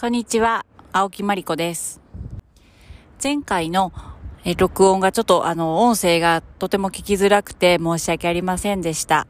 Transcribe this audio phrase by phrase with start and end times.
[0.00, 2.00] こんにちは、青木まりこです。
[3.20, 3.92] 前回の
[4.44, 9.26] え録音がちょっとあの、音声がとても聞きづらくて申し訳ありませんでした。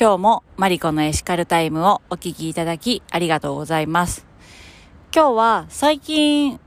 [0.00, 4.24] 今日もマリコのエシカルタイムをお聞きいただきありがとうございます。
[5.14, 6.58] 今日は最近、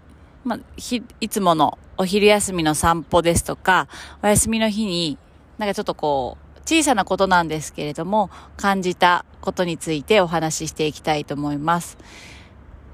[0.43, 3.87] ま、ひ、いつものお昼休みの散歩ですとか、
[4.21, 5.17] お休みの日に、
[5.57, 11.97] なんかちょっとこう、小さなことなんですけれども、感じたことについてお話ししていきたいと思います。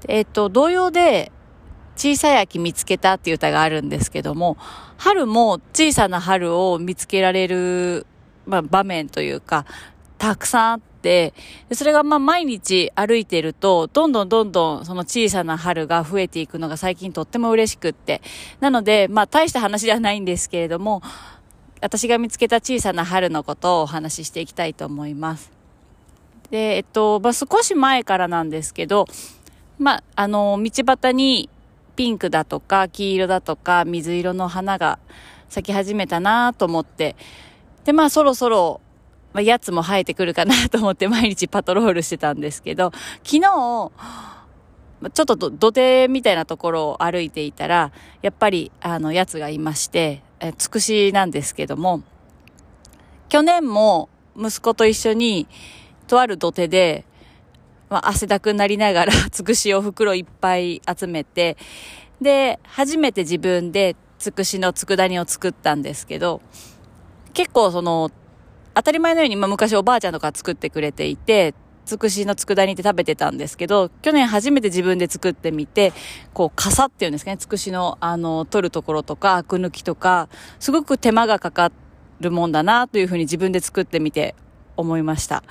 [0.08, 1.32] えっ、と、同様で、
[1.96, 4.56] 小さい秋見つけたっていう歌があるんですけども、
[4.96, 8.06] 春も小さな春を見つけられる、
[8.46, 9.64] まあ、場面というか、
[10.18, 11.34] たくさんあって、
[11.72, 18.22] それがまあ毎日歩いてると、どんどんどんどんその小さな春が増えていくのが最近とっても嬉しくって。
[18.60, 21.02] なので、まあ大した話ではないんですけれども、
[21.80, 25.52] 私が見つけた小さな春のことをお話ししていきたいと思います。
[26.50, 29.06] で、えっと、まあ少し前からなんですけど、
[29.78, 31.48] まあ、あの、道端に
[31.96, 34.98] ピンクだとか黄色だとか水色の花が
[35.48, 37.16] 咲き始めたなと思って、
[37.84, 38.80] で、まあそろそろ、
[39.32, 42.92] まあ、やつも生えてくるかなと思って 毎日パトロールしてたんですけど、
[43.24, 43.90] 昨日、ちょ
[45.08, 52.02] っと土手みたいなところを歩いていたら、やっぱり、あの、やつがいまして、え、つくしなんですけども、
[53.28, 55.46] 去年も息子と一緒に、
[56.06, 57.04] とある土手で、
[57.94, 61.56] まあ、汗だくになりながら、 つくしを袋いっぱい集めて、
[62.20, 66.42] で、初めて自分でつくしの佃煮を作ったんですけど、
[67.34, 68.10] 結構その、
[68.74, 75.92] 当たり前のように、まあ、昔おばあちゃんとか作ってくれていて、つくしの佃煮って食べてたんですけど、去年初めて自分で作ってみて、
[76.32, 80.28] こう、傘っていうんですかね、つくしの、あの、取るところとか、アク抜きとか、
[80.58, 81.70] すごく手間がかか
[82.18, 84.34] るもんだな、というふうに自分で作ってみて
[84.76, 85.44] 思いました。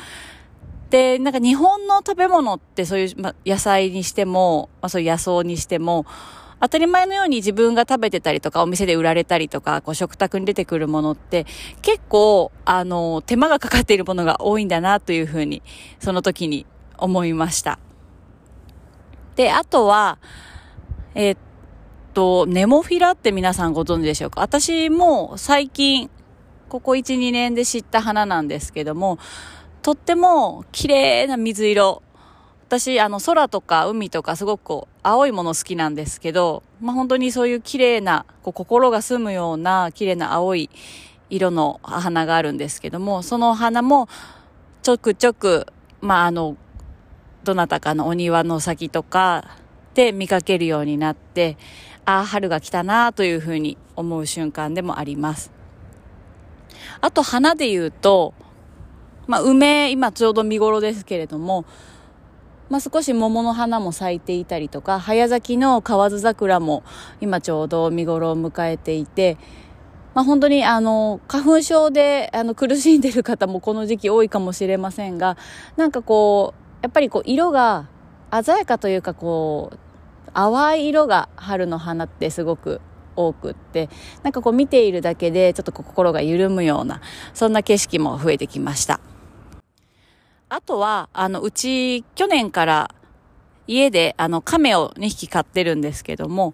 [0.93, 6.05] で、なんか日本の食べ物ってそういう、ま、野菜にしても、まあ、そういう野草にしても、
[6.61, 11.47] 当たり前のように自分が食べてたりとか、お店で売られたりとか、こう食卓に出てくるものって、
[11.81, 15.63] 結構、あの、手間がかかっているものが多いんだなというふうに、
[15.97, 16.67] その時に
[16.99, 17.79] 思いました。
[19.35, 20.19] で、あとは、
[21.15, 21.37] えっ
[22.13, 24.41] と、ネモフィラって皆さんご存知でしょうか？
[24.41, 26.11] 私も最近、
[26.69, 29.17] ここ1、2年で知った花なんですけども、
[29.83, 32.01] とっても綺麗な水色。
[32.67, 40.69] 私、あの、空とか海とかすごくこう、青いもの好きなんですけど、まあ、本当にそういう綺麗な、こう、心が澄むような綺麗な青い
[41.29, 44.07] 色の花があるんですけども、その花も、
[44.83, 45.67] ちょくちょく、
[45.99, 46.55] まあ、あの、
[47.43, 49.57] どなたかのお庭の先とか
[49.95, 51.57] で見かけるようになって、
[52.05, 55.51] ああ、春が来たなというふうに思う瞬間でもあります。
[57.01, 58.33] あと、花で言うと、
[59.27, 61.65] まあ、梅、今ちょうど見頃ですけれども、
[62.69, 66.83] まあ、少し桃の花も咲いていたりとか、早咲きの河津桜も
[67.21, 69.37] 今ちょうど見頃を迎えていて、
[70.13, 75.37] まあ、本当にあの、花粉症であの苦しんでる方もこの時期多いかもしれませんが、
[75.77, 77.87] なんかこう、やっぱりこう色が
[78.43, 79.77] 鮮やかというかこう、
[80.33, 82.81] 淡い色が春の花ってすごく
[83.15, 83.89] 多くって、
[84.23, 87.01] なんかこう見ているだけでちょっと心が緩むような、
[87.33, 88.99] そんな景色も増えてきました。
[90.53, 92.93] あとは、あの、うち、去年から
[93.65, 96.53] 家で、あの、亀を2匹飼ってるんですけども、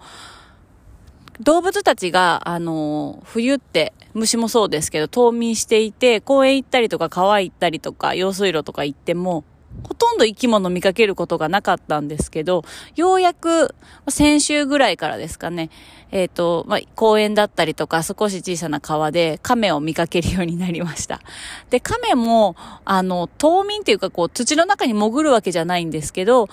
[1.41, 9.43] 動物たちが、あの、冬って、虫もそうですけど、冬眠していて、公園行ったりとか川行ったりとか、用水路とか行っても、
[9.84, 12.63] ほとんど生き物見かけることがなかったんですけど、
[12.96, 13.75] ようやく
[14.07, 15.69] 先週ぐらいからですかね、
[16.12, 21.22] えっ、と、まあ、公園だったりとか少し小さな川で亀を見かけるようになりました。
[21.69, 26.47] で、亀も、あの、冬眠っていうかこう土の中に潜るわけじゃないんですけど、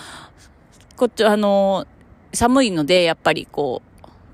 [0.97, 1.87] こっち、あの、
[2.33, 3.86] 寒いので、やっぱりこう、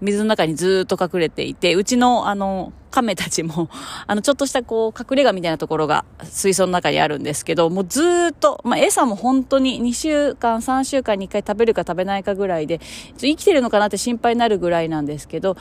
[0.02, 3.70] 水の中にずっと隠れていて、うちの、あの、亀たちも、
[4.06, 12.80] あの、ちょっとしたこう、隠れ家みたいなところが水槽の中にあるんですけど、もうずっと、まあ、餌も本当に2週間、3週間に1回食べるか食べないかぐらいで、
[13.16, 15.56] 生きてるのかなって心配になるぐらいなんですけど、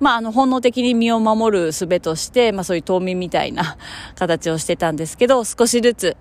[0.00, 3.76] まあ、あの、本能的に身を守る術として、まあ、そういう冬眠みたいな
[4.16, 6.16] 形をしてたんですけど、少しずつ、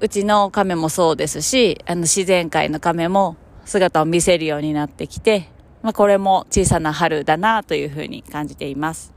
[0.00, 5.48] うちの亀もそうですし、あの、自然界の亀も姿を見せるようになってきて、
[5.82, 9.12] まあ、これも小さな春だなというふうに感じています。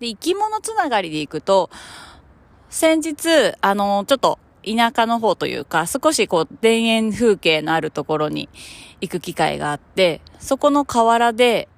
[0.00, 1.70] で、生き物つながりでいくと、
[2.70, 8.48] 先日、あの、ちょっと田舎の方というか、少しこう、田園風景のあるところに
[9.00, 11.68] 行く機会があって、そこの河原で、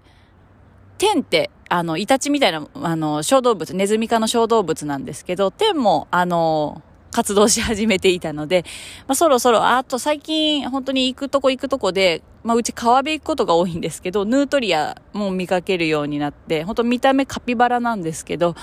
[0.99, 8.65] 天って、あの、イタチみたいな、あの、小動物、ネズミ科の小動物なんですけど、天も、あの、活動し始めていたので、
[9.07, 18.55] まあ、そろそろ、あと最近本当に行くとこ行くとこで、まあ、うち川辺行くことが多いんですけど、ヌートリアも見かけるようになって、本当見た目カピバラなんですけど、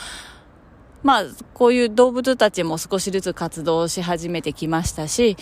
[1.03, 1.23] まあ、
[1.53, 5.37] こういう動物たちも少しずつ活動し始めてきましたし、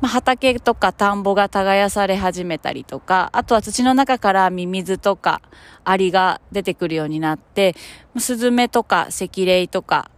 [0.00, 5.42] まあ、畑とか田んぼが耕され始めたりとか、あとは土の中からミミズとか
[5.84, 7.76] アリが出てくるようになって、
[8.18, 10.10] スズメとかセキレイとか、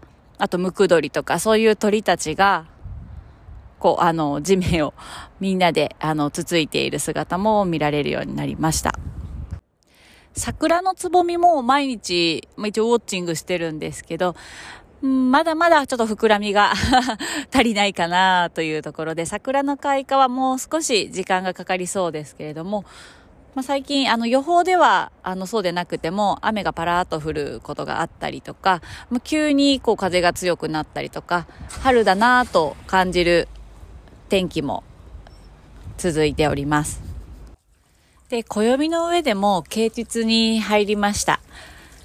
[0.42, 2.66] あとムクドリとかそういう鳥たちが、
[3.78, 4.92] こう、あの、地面を
[5.38, 8.92] みんなで、あの、つついている姿も見られるようになりました。
[10.34, 14.34] 桜のつぼみも毎日、ま、一応ウォッチングしてるんですけど、
[15.00, 16.72] まだまだちょっと膨らみが
[17.54, 22.84] 足りないかなというところで、桜の開花はもう少し時間がかかりそうですけれども、
[23.54, 31.46] まあ、最近、あの予報では、あのそうでなくても、雨がパラーっと降ることがあったりとか、まあ、急にこう風が強くなったりとか、
[31.82, 33.48] 春だなぁと感じる
[34.30, 34.84] 天気も
[35.98, 37.02] 続いております。
[38.30, 41.40] で、暦の上でも啓蟄に入りました。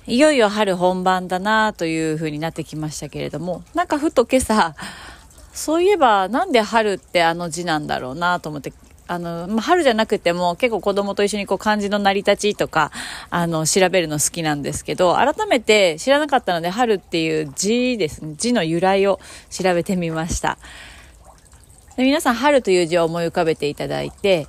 [0.05, 4.75] いよいよ春本番だなという風になってきましたけれども、なんかふと今朝、
[5.53, 8.73] そういえばなんで春ってあの字なんだろうなと思って、
[9.07, 12.91] あの、まあ、春じゃなくても結構子供と一緒にこう漢字の成り立ちとか、
[13.29, 19.19] あの、調べるの好きなんですけど、改めて知らなかったので春っていう字ですね、字の由来を
[19.49, 20.57] 調べてみました。
[21.95, 24.47] で皆さん春という字を思い浮かべていただいて、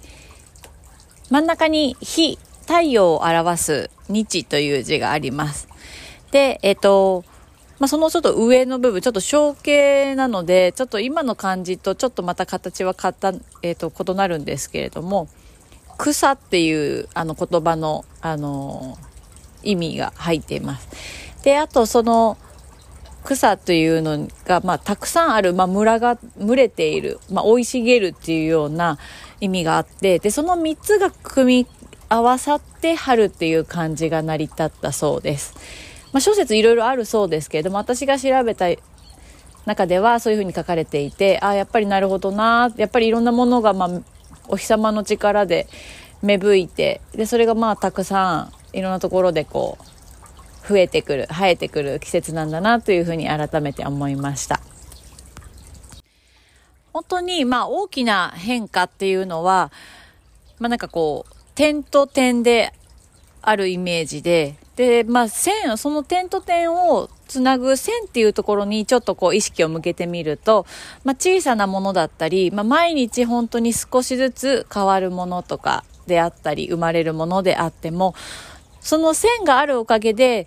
[1.30, 5.68] 真ん中に日、太陽を表す日という字があります。
[6.30, 7.24] で、えっ、と、
[7.78, 13.32] まあ、そのちょっと上の部分、ちょっと象形なので、ちょっと今の漢字とちょっとまた形はかた、
[13.62, 15.28] えっ、と、異なるんですけれども、
[15.96, 18.98] 草っていうあの言葉の、あの
[19.62, 20.88] 意味が入っています。
[21.42, 22.36] で、あとその、
[23.24, 28.98] 草というのが、まあ、たくさんある、まあ、村が群れている、まあ、生い茂るっていうような
[29.40, 31.66] 意味があって、で、その3つが組み
[32.08, 35.54] 合わさって春っていう漢字が成り立ったそうです。
[36.12, 38.66] まあ、諸説いろいろあるそうですけれども、私が調べた
[39.66, 43.90] 中ではそういうふうに書かれていて、ああ、やっぱりなるほどな、やっぱりいろんなものが、まあ、
[44.48, 45.66] お日様の力で
[46.22, 54.60] 芽吹いて、で、それがまあ、たくさん、いろんなところでこう、増えてくる、生えてくる季節なんだなというふうに改めて思いました。
[56.92, 59.70] 本当に、まあ、大きな変化っていうのは、
[60.58, 62.72] まあ、なんかこう、点と点で
[63.42, 70.66] あるイメージで、で、まあ、線、その点と点をつなぐ線っていうところにちょっとこう意識を向けてみると、
[71.02, 78.14] まあ、小さなものだったり、まあ、毎日本当に少しずつ変わるものとかであったり、生まれるものであっても、
[78.80, 80.46] その線があるおかげで、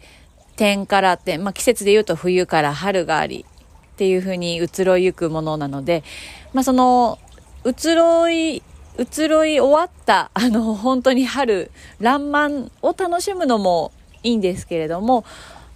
[0.55, 3.45] 点から点、まあ、季節で言うと冬から春があり、
[3.91, 6.05] っていうふうに移ろいゆくものなので、
[6.53, 7.19] まあ、その、
[7.65, 8.63] 移ろい
[8.97, 11.69] 移ろい終わった、あの、本当に春、
[11.99, 13.91] 爛漫を楽しむのも
[14.23, 15.25] いいんですけれども、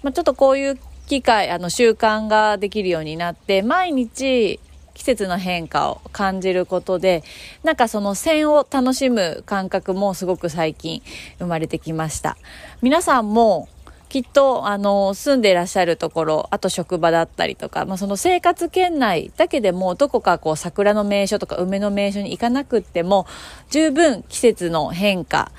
[0.03, 4.59] まあ、ちょっとこういう機会、あの、習慣ができるようになって、毎日、
[4.93, 7.23] 季節の変化を感じることで、
[7.63, 11.01] なんかその線を楽しむ感覚もすごく最近
[11.37, 12.37] 生まれてきました。
[12.81, 13.67] 皆さんも
[14.15, 23.27] きっと、あの、住んでいらっしゃるところ、あと職場だったりとか、まあ、その生活圏内だけでも、どこかこう、桜の名所とか梅の名所に行かなくっても、
[23.71, 25.51] 十分季節の変化、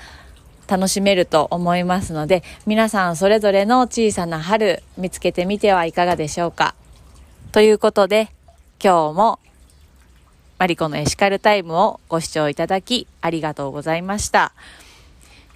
[0.67, 6.75] 楽しめると思いますので、皆さんそれぞれの小さな春、見つけてみてはいかがでしょうか。
[7.51, 8.29] ということで、
[8.83, 9.39] 今日も、
[10.59, 14.53] マリコのエシカルタイムをご視聴いただき、ありがとうございました。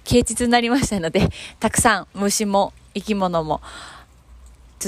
[0.04, 1.28] 啓蟄になりましたので、
[1.60, 3.60] たくさん虫も生き物も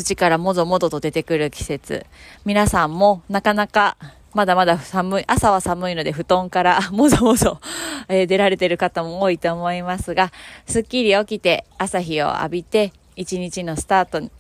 [0.03, 2.07] 土からもぞもぞと出てくる季節。
[2.45, 3.97] 皆さんもなかなか
[4.35, 7.61] まだまだ寒い、朝は寒いので布団から もぞもぞ、
[8.09, 10.33] え出られてる方も多いと思いますが、
[10.67, 14.33] すっきり起きて朝日を浴びて一日のスタートに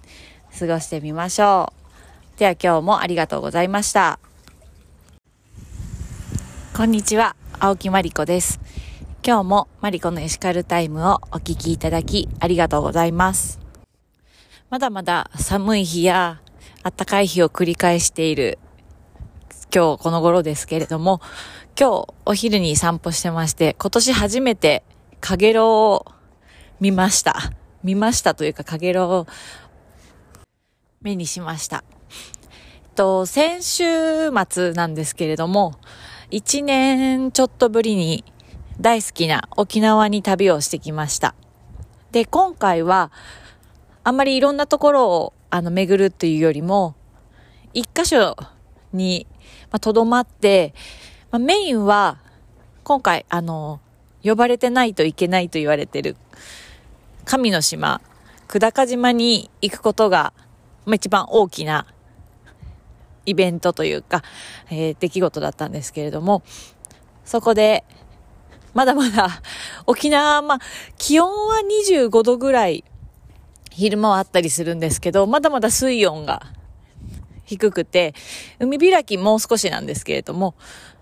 [0.58, 1.72] 過ごしてみましょ
[2.36, 2.38] う。
[2.40, 4.18] では今日もありがとうございました。
[6.76, 8.58] こんにちは、青木まりこです。
[9.24, 13.60] 今日もマリコのエシカルタイムをお聞きいただきありがとうございます。
[14.70, 16.40] まだまだ寒い日や
[16.82, 18.58] 暖かい日を繰り返している
[19.74, 21.20] 今日この頃ですけれども、
[21.76, 24.84] 今日お昼に散歩してまして、今年初めて
[25.18, 26.06] カゲロウを
[26.78, 27.50] 見ました。
[27.82, 29.26] 見ましたというかカゲロウを
[31.02, 31.82] 目にしました。
[32.84, 35.72] えっと、先週末なんですけれども、
[36.30, 38.24] 一年ちょっとぶりに
[38.80, 41.34] 大好きな沖縄に旅をしてきました。
[42.12, 43.10] で、今回は、
[44.04, 46.94] あんまりいろんなところを、あの、巡るっていうよりも、
[47.72, 48.36] 一箇所
[48.94, 49.26] に、
[49.70, 50.74] ま、とどまって、
[51.30, 52.18] ま、メインは、
[52.84, 53.80] 今回、あの、
[54.22, 56.16] 呼ばれてないといけないと言われてる、
[57.24, 58.00] 神の島、
[58.48, 60.32] 久高島に行くことが、
[60.86, 61.86] まあ、一番大きな
[63.26, 64.22] イベントというか、
[64.70, 66.42] えー、出来事だったんですけれども、
[67.24, 67.84] そこで、
[68.74, 69.40] まだまだ
[69.86, 70.58] 沖縄、まあ、
[70.98, 71.56] 気温は
[71.96, 72.84] 25度ぐらい、
[73.70, 76.52] 昼間はあったりするんですけど、まだまだ水温が
[77.44, 78.14] 低くて、
[78.58, 80.54] 海開きもう少しなんですけれども、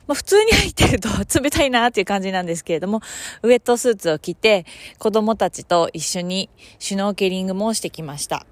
[0.07, 1.09] まあ、普通に入ってると
[1.41, 3.01] 冷たいなっていう感じなんですけれども、
[3.43, 4.67] ウェットスーツを着て
[4.99, 8.47] 子供たちと一緒にシュノーケリングもしてきました。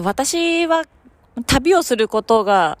[0.00, 0.84] 私は
[1.46, 2.78] 旅をすることが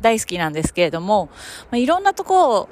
[0.00, 1.28] 大好きなんですけれども、
[1.70, 2.68] まあ、いろんなとこを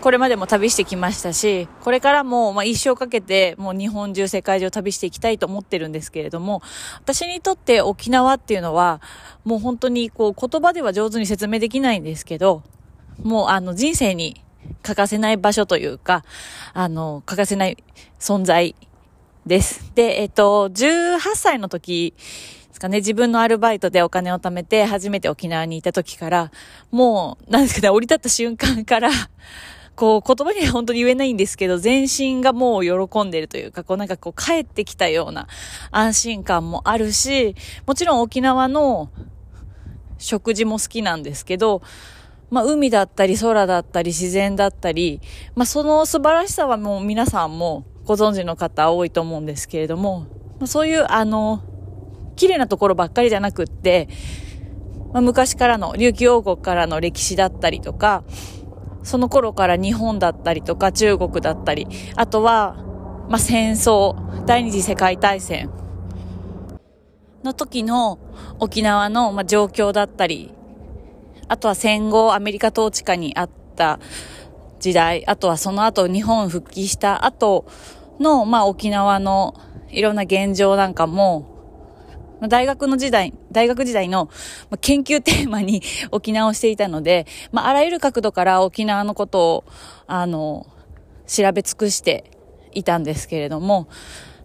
[0.00, 6.62] これまでも旅してきましたし、これからもまあ一生かけてもう日本中世界中旅していきたいと思ってるんですけれども、
[7.00, 9.00] 私にとって沖縄っていうのは
[9.44, 12.62] もう本当にこう言葉では上手に説明できないんですけど、
[13.22, 14.44] もうあの人生に
[14.82, 16.24] 欠かせない場所というか、
[16.74, 17.76] あの、欠かせない
[18.20, 18.76] 存在
[19.46, 19.90] です。
[19.94, 22.14] で、えっと、18歳の時
[22.68, 26.52] ですかね、自分のアルバイトでお金を貯めて初めて沖縄にいた時から、
[26.92, 29.10] もう、なんですかね、降り立った瞬間から、
[29.98, 35.48] こう、言葉には本当に言えないんですけど、全身がもう喜んでるというか、こうなんかこう帰ってきたような
[35.90, 39.10] 安心感もあるし、もちろん沖縄の
[40.16, 41.82] 食事も好きなんですけど、
[42.48, 45.20] まあ海だったり空だったり自然だったり、
[45.56, 50.28] まあその素晴らしさはもう皆さんもご存知の方多いと思うんですけれども、
[50.60, 51.60] まあ、そういうあの、
[52.36, 54.08] 綺麗なところばっかりじゃなくって、
[55.12, 58.22] まあ、昔からの、琉球王国からの歴史だったりとか、
[59.08, 62.76] その頃から日本だったりとか中国だったり、あとは、
[63.30, 65.70] まあ、戦争、第二次世界大戦
[67.42, 68.18] の時の
[68.58, 70.52] 沖縄の、まあ、状況だったり、
[71.48, 73.98] あとは戦後アメリカ統治下にあった
[74.78, 77.64] 時代、あとはその後日本復帰した後
[78.20, 79.54] の、まあ、沖縄の
[79.88, 81.57] いろんな現状なんかも、
[82.46, 84.30] 大学の時代、大学時代の
[84.80, 89.64] 研究テーマに 沖縄をしていたので、まあ、あらゆる角度から沖縄のことを、
[90.06, 90.66] あの、
[91.26, 92.30] 調べ尽くして
[92.72, 93.88] いたんですけれども、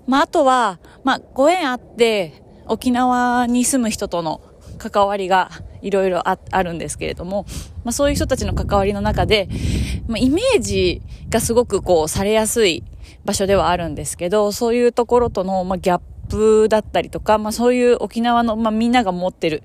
[0.08, 4.42] まあ、あとは、まあ、ご縁あって、沖縄に住む人との
[4.78, 7.46] 関わりがいろいろあるんですけれども、
[7.84, 9.50] まあ、そういう人たちの関わりの中で、
[10.08, 12.84] まあ、イメージがすごくこうされやすい
[13.26, 19.64] 場所ではあるんですけど、そういうところとの、まあ、ギャッププだったりとか、まあそういう沖縄の、まあみんなが持ってる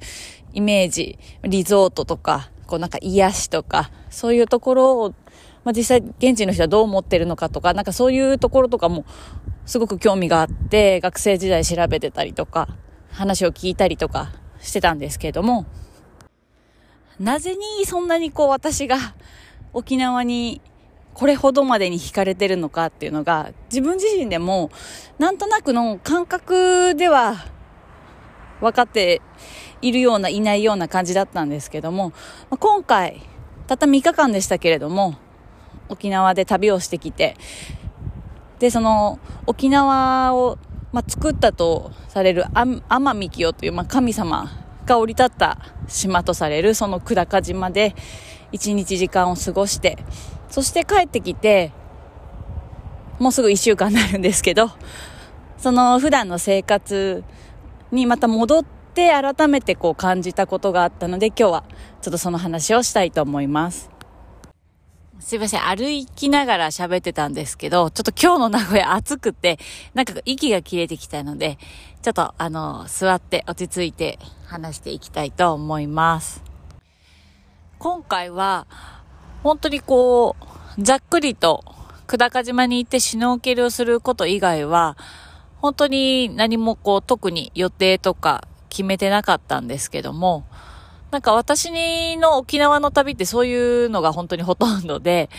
[0.52, 5.10] イメージ、リゾートとか、こうなんか癒しとか、そういうところを、
[5.64, 9.04] まあ実際現地の人はどう思ってるのかとか、なんかそういうところとかも
[9.66, 12.68] すごく興味があって、学生時代調べてたりとか、
[13.10, 15.66] 話を聞いたりとかしてたんですけれども、
[17.18, 18.96] なぜにそんなにこう私が
[19.72, 20.60] 沖縄に
[21.18, 24.70] これほどまでに惹かれてるのかっていうのが、自分自身でも、
[25.18, 27.44] なんとなくの感覚では
[28.60, 29.20] 分かって
[29.82, 32.12] いるような、いないような感じだったんですけども、
[32.60, 33.20] 今回、
[33.66, 35.16] たった3日間でしたけれども、
[35.88, 37.34] 沖縄で旅をしてきて、
[38.60, 40.56] で、その、沖縄を、
[40.92, 44.48] まあ、作ったとされる天海清という、まあ、神様
[44.86, 45.58] が降り立った
[45.88, 47.96] 島とされる、その久高島で、
[48.52, 49.98] 一日時間を過ごして、
[50.50, 51.72] そして帰ってきて、
[53.18, 54.70] もうすぐ1週間になるんですけど、
[55.58, 57.24] その普段の生活
[57.90, 58.64] にまた戻っ
[58.94, 61.64] て改めてこう感じたことがあったので今日は
[62.00, 63.90] ちょっとその話をしたいと思います。
[65.20, 65.66] すいません。
[65.66, 69.58] 歩きながら喋ってたんですけど、ちょっと今日の名古屋暑くて、
[69.92, 71.58] なんか息が切れてきたので、
[72.02, 76.42] ちょっとあの、座って落ち着いて話していきたいと思います。
[77.78, 78.66] 今回は、
[79.48, 80.36] 本当にこ
[80.76, 81.64] う、ざっくりと、
[82.06, 84.98] 久高島に行ってシュノーケルをすること以外は、
[85.56, 90.44] 本当に何もこう、特に予定とか決めてなかったんですけども、
[91.10, 95.30] なんか私の沖縄の旅ってそういうのが本当にほとんどで、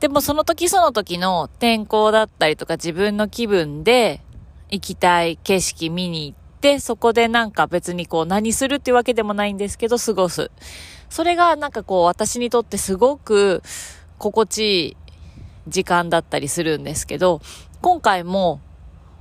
[0.00, 4.20] でもその時その時の天候だったりとか自分の気分で
[4.68, 10.50] 行きたい景色見に行って、そこでなんか別にこう何するっていうわけでもないんですけど過ごす。
[11.10, 13.62] それがなんかこう私にとってすごく
[14.18, 14.96] 心地いい
[15.68, 17.40] 時間だったりするんですけど、
[17.80, 18.60] 今回も、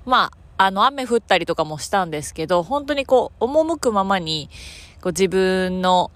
[0.05, 4.49] まあ、あの雨降ったりとかもしたんですけど、本当にこう赴くままに、
[5.01, 6.11] こう自分の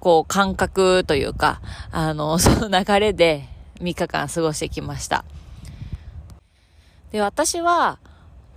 [0.00, 1.60] こう感覚というか、
[1.90, 3.48] あの、 その流れで
[3.80, 5.24] 3日間過ごしてきました。
[7.10, 7.98] で、私は、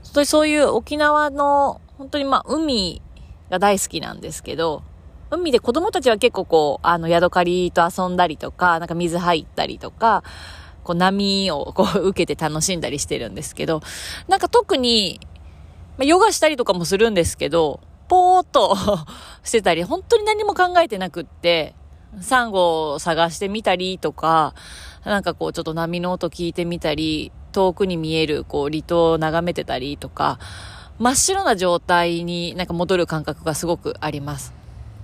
[0.03, 3.01] 本当にそういう沖縄の、本当にまあ海
[3.49, 4.83] が大好きなんですけど、
[5.31, 10.23] 海で子供たちは結構こう、あの、ヤドカリと遊んだりとか、なんか水入ったりとか、
[10.83, 13.81] こう波をこう受けて楽しんだりしてるんですけど、
[14.27, 15.21] なんか特に、
[15.97, 18.75] まヨガしたりとかもするんですけど、ぽーっと
[19.43, 21.75] してたり、本当に何も考えてなくって、
[22.19, 24.53] サンゴを探してみたりとか、
[25.05, 30.39] なんかこうちょっと波の音聞いてみたり、遠くに見えるこう離島を眺めてたりとか、
[31.00, 34.60] 真っ白な状態になんか戻る感覚がすごくあります。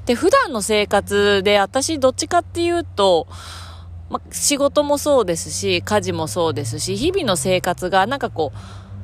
[0.07, 3.27] で、普段の生活で私どっちかっていうと、
[4.09, 8.57] ま、仕事もそうですし、家事もそうですし、日々の生活がなんかこう、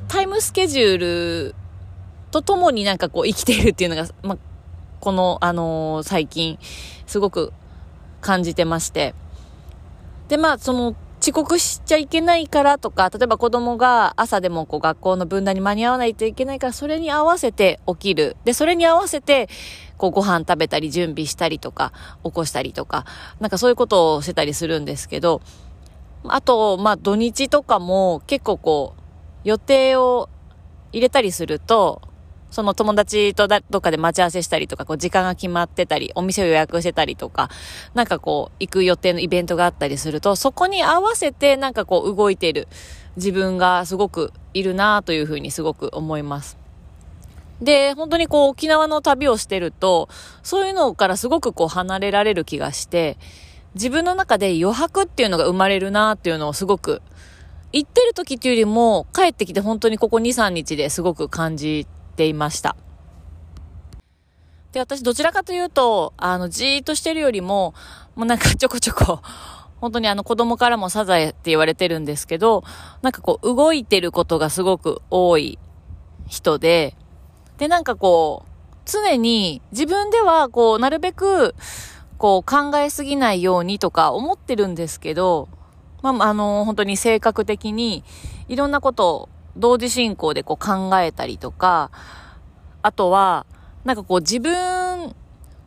[0.08, 1.54] タイムスケジュール
[2.30, 4.38] とともになんかこう生きているっていうのが、ま、
[5.00, 6.58] この、あのー、最近、
[7.06, 7.52] すごく
[8.22, 9.14] 感じてまして。
[10.28, 18.36] で、まあ、その、遅刻しちゃいけないからとか、例えば子供が朝でもこう学校の分断に間に合わないといけないから、それに合わせて起きる。
[18.44, 19.48] で、それに合わせて、
[19.96, 23.06] こうご飯食べたり準備したりとか、起こしたりとか、
[23.40, 25.40] なんかそういうことをしてたりするんですけど、
[26.24, 29.00] あと、まあ土日とかも結構こう、
[29.48, 30.28] 予定を
[30.92, 32.02] 入れたりすると、
[32.54, 37.50] その友達とだどっかで待ち合わせしたりとか、こう時間が決まってたり、お店を予約してたりとか、
[37.94, 42.68] なんかこう、行く予定のイベントがあったりすると、そこに合わせてなんかこう動いてる
[43.16, 46.56] 自分がすごくいるなというふうにすごく思います。
[47.60, 50.08] で、本当にこう沖縄の旅をしてると、
[50.44, 53.18] そういうのからすごくこう離れられる気がして、
[53.74, 57.02] 自分の中で余白っていうのが生まれるなっていうのをすごく、
[57.72, 62.76] 行ってる時っていうよりも、帰ってきて本当にここ2、3日ですごく感じていました。
[64.72, 67.74] で、私どちらかというと、あの、じーっとしてるよりも、
[68.16, 69.20] もうなんかちょこちょこ、
[69.80, 72.64] 本当にあの子供からもサザエって言われてるんですけど、
[73.02, 75.58] なんかこう動いてることがすごく多い
[76.26, 76.96] 人で、
[77.58, 81.54] で、なんかこう、常に自分ではこう、なるべく、
[82.18, 85.48] こう考えすぎないようにとか思ってるんですけど、
[86.02, 88.04] まあ、あの、本当に性格的に
[88.48, 91.90] いろんなことを同時進行でこう考えたりとか、
[92.82, 93.46] あとは、
[93.84, 95.14] なんかこう自分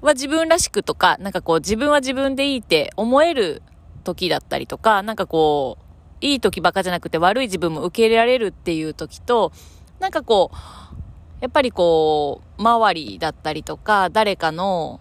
[0.01, 3.61] は自分らしくとか、なんかこう自分は自分でいいって思える
[4.03, 5.83] 時だったりとか、なんかこう、
[6.21, 9.51] いい時ばかじゃなくて悪い自分も受け入れられるっていう時と、
[9.99, 10.55] なんかこう、
[11.39, 14.99] やっぱりこう、周りだったりとか、誰かの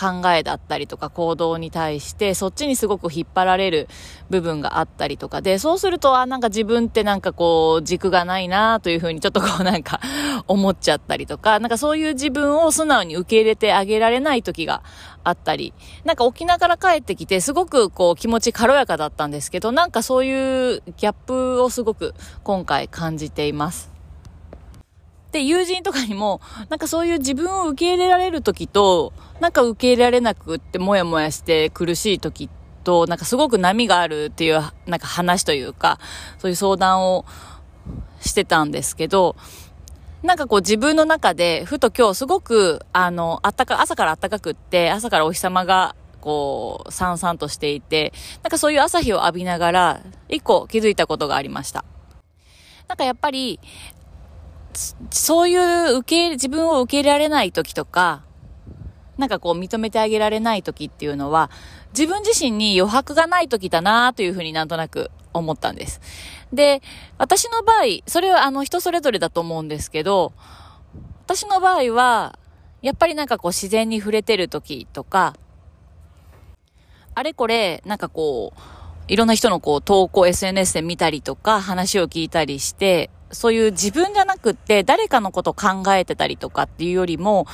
[0.00, 3.86] 考えだったりとか行動に対してそっちにすごく引っ張られる
[4.30, 5.42] 部分があったりとか。
[5.42, 10.00] で、そうすると、あ、なんか自分ってなんかこう軸がないなというふうにちょっとこうなんか
[10.48, 14.82] 思っちゃったりとか、なんかそういう自分を素直に受け入れてあげられない時が
[15.22, 23.99] あったり、なんか沖縄から帰ってきてすごくこう気持ち軽やかだったんですけど、なんかそういうギャップをすごく今回感じています。
[25.32, 32.50] で、友人とかにも、なんかそういう自分を受け入れられる時と、なんか受け入れられなくってもやもやして苦しい時
[32.84, 35.98] と、なんかすごく波があるっていう、なんか話というか、
[36.38, 37.24] そういう相談を
[38.20, 39.36] してたんですけど、
[40.22, 48.12] なんかこう自分の中で、ふと今日すごく、あの、あったか、朝から暖かくって、朝からお日様が、こう、さんさんとしていて、
[48.42, 51.86] なんかそういう朝日を浴びながら、一個気づいたことがありました。
[52.86, 53.60] なんかやっぱり、
[55.10, 58.22] そういう受け入れ、自分を受け入れられない時とか、
[59.18, 61.50] なんかこう認めてあげられない時っていうのは、
[61.92, 66.00] 自分自身に余白がない時だなというふうになんとなく思ったんです。
[66.52, 66.82] で、
[67.18, 70.32] 私の場合、それはあの人それぞれだと思うんですけど、
[71.24, 72.38] 私の場合は、
[72.82, 75.36] やっぱりなんかこう自然に触れてる時とか、
[77.14, 78.60] あれこれ、なんかこう、
[79.08, 87.46] いろんな人のこう投稿 SNS で見たりとか話を聞いたりして、そういう自分じゃなくって誰かのこと考えてたりとかっていうよりも、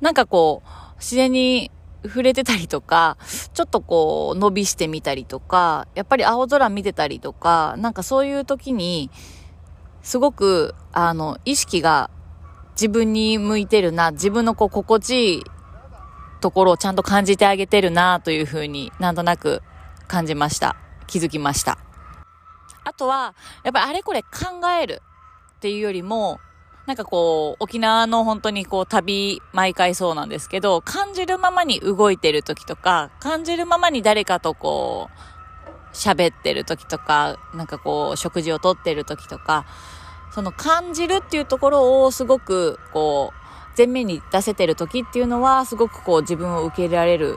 [0.00, 1.70] なんかこう、自然に
[2.04, 3.16] 触れてたりとか、
[3.54, 9.10] ちょっとこう、伸びしてみたりとか、やっぱり青空見てたりとか、なんかそういう時に、
[10.02, 12.10] すごく、あの、意識が
[12.72, 15.44] 自分に向いてるな、自分のこう、心地いい
[16.40, 19.62] ところをちゃんと感じてあげてるな、というふうになんとなく
[20.06, 20.76] 感じました。
[21.06, 21.87] 気づきました。
[22.88, 25.02] あとは、やっぱりあれこれ考える
[25.56, 26.40] っていうよりも、
[26.86, 35.10] なんかこう、沖縄の本当にこう旅、毎回そうなんですけど、感じるままに動いてる時とか、感じるままに誰かとこ
[35.92, 39.66] う、喋ってる時とか、なんかこう、食事をとってる時とか、
[40.30, 43.38] その感じるっていうところをすごくこう、
[43.76, 47.36] 前面に出せてる時っていうのは、すごくこう自分を受け入れられる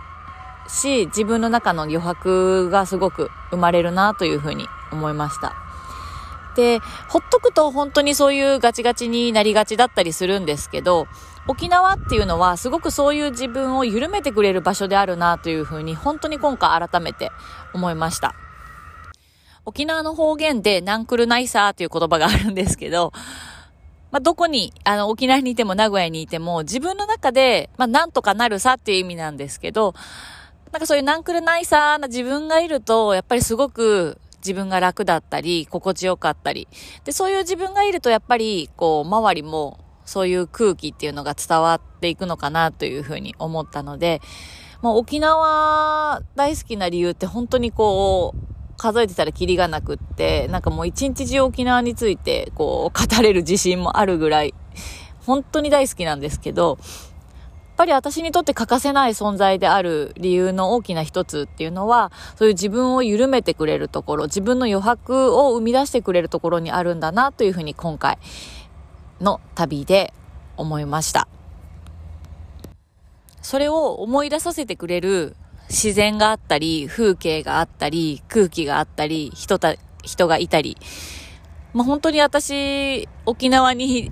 [0.72, 5.54] し、自分の中の余白がすごく生まれるなというふうに思いました。
[6.56, 11.08] で、ほっとくと本当にそういうガチガチになりがちだったりするんですけど、
[11.48, 17.32] 沖縄っていうのはすごくそういう自分を緩めてくれる場所であるなというふうに本当に今回改めて
[17.74, 18.36] 思いました。
[19.66, 23.14] 沖縄の方言でナンクルナイサーという言葉があるんですけど、
[24.12, 29.94] まあ、どこに、あの、沖縄にいても名古屋にいても、自分の中で、まあ、なんとかなるさっていう意味なんですけど、
[30.72, 36.68] なんかそういうナンクルナイサーな自分がいると、やっぱりすごく自分が楽だったり、心地よかったり。
[37.04, 44.22] で、そういう自分がいると、やっぱり、こう、周りも、そういう空気っていうのが伝わっていくのかなというふうに思ったので、
[44.82, 54.56] もう沖縄大好きな理由って本当にこう、数えてたらキリがなくって、なんかもう一日中沖縄について、こう、語れる自信もあるぐらい、
[55.26, 56.80] 本当に大好きなんですけど、
[57.82, 68.20] ぱり私にとって欠かせない存在である理由の大きな一つっていうのは、そういう自分を緩めてくれるところ、自分の余白を生み出してくれるところにあるんだなというふうに今回
[69.20, 70.14] の旅で
[70.58, 71.28] 思いました。
[73.42, 75.36] それを思い出させてくれる
[75.70, 80.78] 自然があったり、風景があったり、空気があったり、人た、人がいたり。
[81.74, 84.12] まあ、本当に私、沖縄に、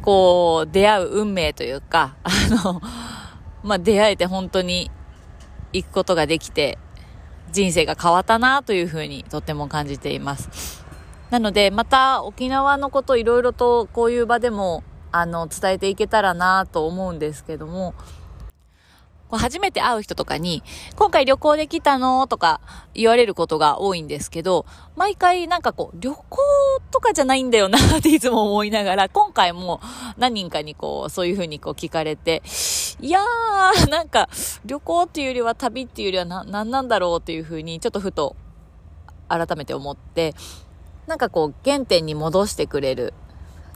[0.00, 2.30] こう、出会う運命というか、あ
[2.64, 2.80] の、
[3.62, 4.90] まあ、出会えて本当に
[5.72, 6.78] 行くことができて、
[7.52, 10.84] 人生が変わったなというふうにとても感じています。
[11.30, 17.94] なので、また沖縄のこといろいろとこういう場でも、あの、伝えていけたらなと思うんですけども、
[19.38, 20.62] 初めて会う人とかに、
[20.96, 22.26] 今回旅行で来たの？
[22.26, 22.60] とか
[22.94, 24.66] 言われることが多いんですけど、
[24.96, 26.38] 毎回なんかこう、旅行
[26.90, 29.80] とかじゃないんだよなっていつも思いながら、今回も
[30.18, 32.42] 何人かにこう、そういうふうにこう聞かれて、
[33.00, 34.28] いやー、なんか
[34.64, 38.36] 旅行っていうよりは旅っていうよりはな、何なんだろうっていうふうに、ちょっとふと
[39.28, 40.34] 改めて思って、
[41.06, 43.14] なんかこう、原点に戻してくれる。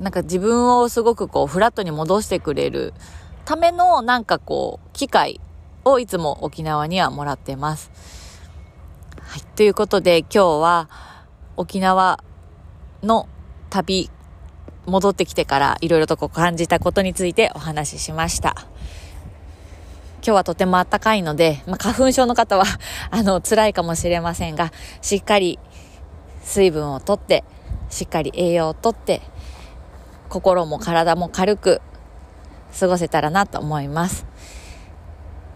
[0.00, 2.94] なんか自分をすごくこう、フラットに戻してくれる
[3.44, 5.40] ためのなんかこう、機会
[5.84, 7.90] をいつも沖縄にはもらってます。
[9.20, 9.42] はい。
[9.56, 10.88] ということで今日は
[11.56, 12.22] 沖縄
[13.02, 13.28] の
[13.70, 14.10] 旅、
[14.86, 18.54] 戻ってきてからいろいろとこう感じたことについてお話ししました。
[20.24, 22.64] 今日はとても暖かいので、まあ、花粉症の方は
[23.10, 25.58] あの、辛いかもしれませんが、しっかり
[26.42, 27.44] 水分をとって、
[27.90, 29.20] しっかり栄養をとって、
[30.30, 31.82] 心も体も軽く
[32.78, 34.26] 過ごせたらなと思います。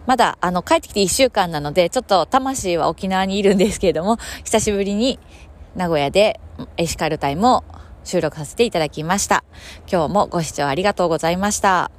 [0.05, 5.19] まだ、あの、帰ってきて1週間なので、ちょっと魂は沖縄にいるんですけれども、 久しぶりに
[5.75, 6.39] 名古屋で
[6.77, 7.63] エシカルタイムを
[8.03, 9.43] 収録させていただきました。
[9.91, 11.98] 今日もご視聴ありがとうございました。